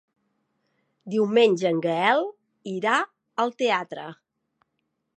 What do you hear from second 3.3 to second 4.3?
al teatre.